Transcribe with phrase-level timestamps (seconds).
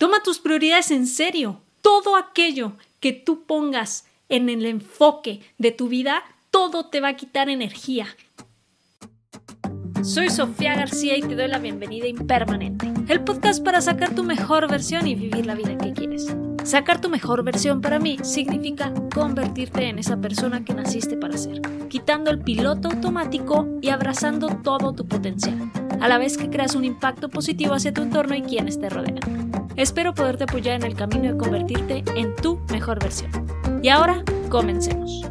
[0.00, 1.60] Toma tus prioridades en serio.
[1.82, 7.16] Todo aquello que tú pongas en el enfoque de tu vida, todo te va a
[7.16, 8.06] quitar energía.
[10.02, 14.70] Soy Sofía García y te doy la bienvenida Impermanente, el podcast para sacar tu mejor
[14.70, 16.34] versión y vivir la vida que quieres.
[16.70, 21.60] Sacar tu mejor versión para mí significa convertirte en esa persona que naciste para ser,
[21.88, 25.68] quitando el piloto automático y abrazando todo tu potencial,
[26.00, 29.18] a la vez que creas un impacto positivo hacia tu entorno y quienes te rodean.
[29.74, 33.32] Espero poderte apoyar en el camino de convertirte en tu mejor versión.
[33.82, 35.22] Y ahora, comencemos.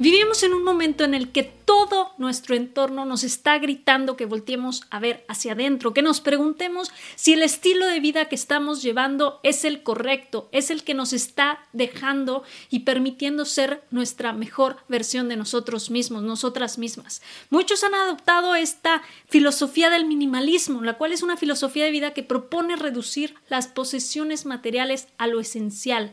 [0.00, 4.82] Vivimos en un momento en el que todo nuestro entorno nos está gritando que volteemos
[4.90, 9.40] a ver hacia adentro, que nos preguntemos si el estilo de vida que estamos llevando
[9.42, 15.30] es el correcto, es el que nos está dejando y permitiendo ser nuestra mejor versión
[15.30, 17.22] de nosotros mismos, nosotras mismas.
[17.48, 19.00] Muchos han adoptado esta
[19.30, 24.44] filosofía del minimalismo, la cual es una filosofía de vida que propone reducir las posesiones
[24.44, 26.12] materiales a lo esencial.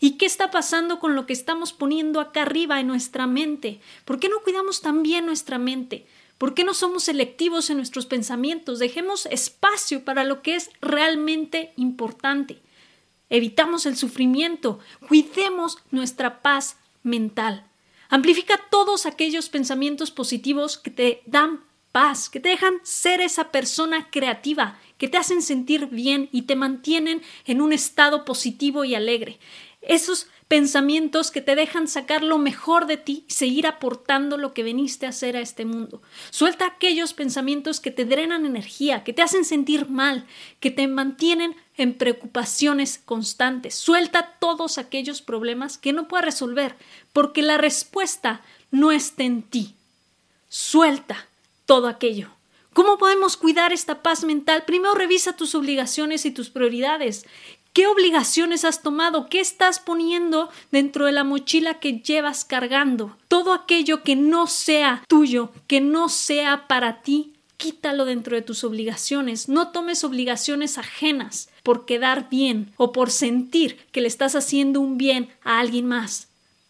[0.00, 3.80] ¿Y qué está pasando con lo que estamos poniendo acá arriba en nuestra mente?
[4.04, 6.06] ¿Por qué no cuidamos tan nuestra mente?
[6.38, 8.78] ¿Por qué no somos selectivos en nuestros pensamientos?
[8.78, 12.60] Dejemos espacio para lo que es realmente importante.
[13.30, 17.66] Evitamos el sufrimiento, cuidemos nuestra paz mental.
[18.08, 21.60] Amplifica todos aquellos pensamientos positivos que te dan
[21.92, 26.56] paz, que te dejan ser esa persona creativa, que te hacen sentir bien y te
[26.56, 29.38] mantienen en un estado positivo y alegre
[29.80, 34.62] esos pensamientos que te dejan sacar lo mejor de ti y seguir aportando lo que
[34.62, 36.00] veniste a hacer a este mundo.
[36.30, 40.26] Suelta aquellos pensamientos que te drenan energía, que te hacen sentir mal,
[40.58, 43.74] que te mantienen en preocupaciones constantes.
[43.74, 46.76] Suelta todos aquellos problemas que no puedas resolver,
[47.12, 49.74] porque la respuesta no está en ti.
[50.48, 51.28] Suelta
[51.66, 52.37] todo aquello.
[52.78, 54.62] ¿Cómo podemos cuidar esta paz mental?
[54.64, 57.26] Primero revisa tus obligaciones y tus prioridades.
[57.72, 59.28] ¿Qué obligaciones has tomado?
[59.28, 63.16] ¿Qué estás poniendo dentro de la mochila que llevas cargando?
[63.26, 68.62] Todo aquello que no sea tuyo, que no sea para ti, quítalo dentro de tus
[68.62, 69.48] obligaciones.
[69.48, 74.98] No tomes obligaciones ajenas por quedar bien o por sentir que le estás haciendo un
[74.98, 76.28] bien a alguien más.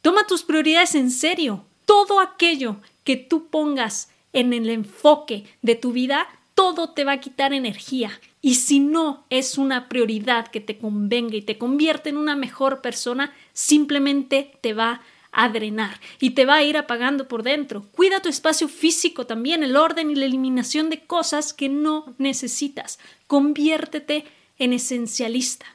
[0.00, 1.66] Toma tus prioridades en serio.
[1.84, 7.20] Todo aquello que tú pongas en el enfoque de tu vida, todo te va a
[7.20, 8.20] quitar energía.
[8.42, 12.80] Y si no es una prioridad que te convenga y te convierte en una mejor
[12.80, 15.00] persona, simplemente te va
[15.32, 17.86] a drenar y te va a ir apagando por dentro.
[17.92, 22.98] Cuida tu espacio físico también, el orden y la eliminación de cosas que no necesitas.
[23.26, 24.24] Conviértete
[24.58, 25.66] en esencialista.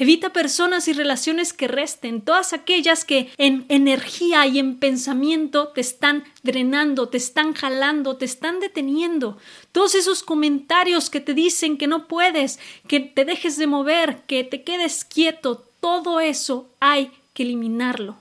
[0.00, 5.80] Evita personas y relaciones que resten, todas aquellas que en energía y en pensamiento te
[5.80, 9.38] están drenando, te están jalando, te están deteniendo.
[9.72, 14.44] Todos esos comentarios que te dicen que no puedes, que te dejes de mover, que
[14.44, 18.16] te quedes quieto, todo eso hay que eliminarlo.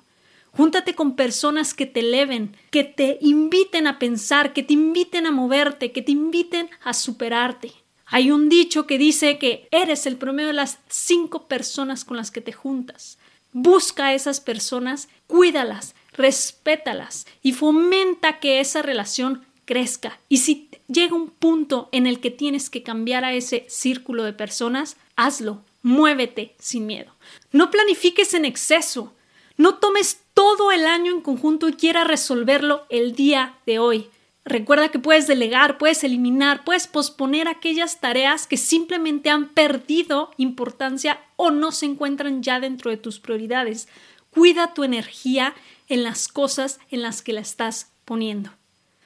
[0.53, 5.31] Júntate con personas que te eleven, que te inviten a pensar, que te inviten a
[5.31, 7.71] moverte, que te inviten a superarte.
[8.09, 12.31] Hay un dicho que dice que eres el promedio de las cinco personas con las
[12.31, 13.17] que te juntas.
[13.51, 20.19] Busca a esas personas, cuídalas, respétalas y fomenta que esa relación crezca.
[20.29, 24.33] Y si llega un punto en el que tienes que cambiar a ese círculo de
[24.33, 27.13] personas, hazlo, muévete sin miedo.
[27.51, 29.13] No planifiques en exceso,
[29.57, 34.07] no tomes todo el año en conjunto y quieras resolverlo el día de hoy.
[34.47, 41.19] Recuerda que puedes delegar, puedes eliminar, puedes posponer aquellas tareas que simplemente han perdido importancia
[41.35, 43.89] o no se encuentran ya dentro de tus prioridades.
[44.29, 45.53] Cuida tu energía
[45.89, 48.51] en las cosas en las que la estás poniendo.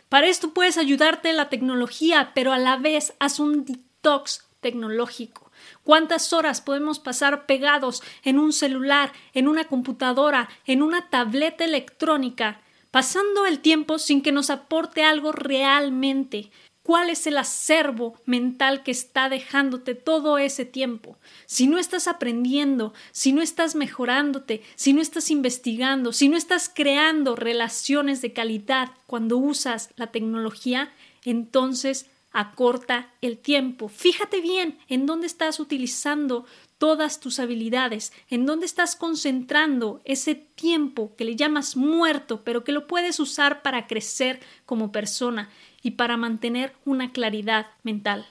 [0.09, 5.51] Para esto puedes ayudarte la tecnología, pero a la vez haz un detox tecnológico.
[5.83, 12.61] ¿Cuántas horas podemos pasar pegados en un celular, en una computadora, en una tableta electrónica?
[12.91, 16.51] Pasando el tiempo sin que nos aporte algo realmente.
[16.83, 21.17] ¿Cuál es el acervo mental que está dejándote todo ese tiempo?
[21.45, 26.71] Si no estás aprendiendo, si no estás mejorándote, si no estás investigando, si no estás
[26.73, 30.91] creando relaciones de calidad cuando usas la tecnología,
[31.23, 33.89] entonces acorta el tiempo.
[33.89, 36.45] Fíjate bien en dónde estás utilizando
[36.77, 42.71] todas tus habilidades, en dónde estás concentrando ese tiempo que le llamas muerto, pero que
[42.71, 45.49] lo puedes usar para crecer como persona
[45.83, 48.25] y para mantener una claridad mental.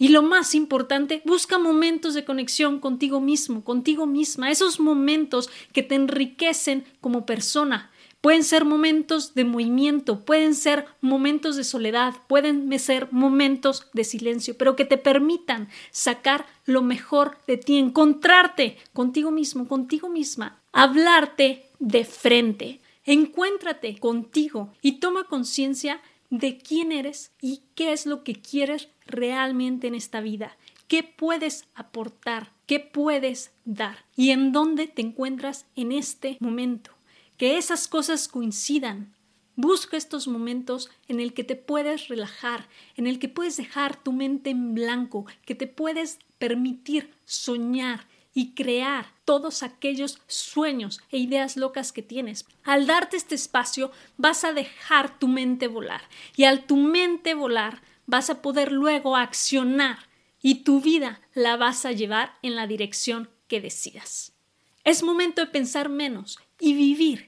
[0.00, 5.82] Y lo más importante, busca momentos de conexión contigo mismo, contigo misma, esos momentos que
[5.82, 7.90] te enriquecen como persona,
[8.28, 14.54] pueden ser momentos de movimiento, pueden ser momentos de soledad, pueden ser momentos de silencio,
[14.58, 21.70] pero que te permitan sacar lo mejor de ti, encontrarte contigo mismo, contigo misma, hablarte
[21.78, 22.82] de frente.
[23.06, 29.86] Encuéntrate contigo y toma conciencia de quién eres y qué es lo que quieres realmente
[29.86, 35.92] en esta vida, qué puedes aportar, qué puedes dar y en dónde te encuentras en
[35.92, 36.97] este momento.
[37.38, 39.14] Que esas cosas coincidan.
[39.56, 44.12] Busca estos momentos en el que te puedes relajar, en el que puedes dejar tu
[44.12, 51.56] mente en blanco, que te puedes permitir soñar y crear todos aquellos sueños e ideas
[51.56, 52.44] locas que tienes.
[52.62, 56.02] Al darte este espacio vas a dejar tu mente volar
[56.36, 59.98] y al tu mente volar vas a poder luego accionar
[60.40, 64.32] y tu vida la vas a llevar en la dirección que decidas.
[64.84, 67.27] Es momento de pensar menos y vivir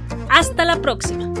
[0.33, 1.33] Hasta la próxima.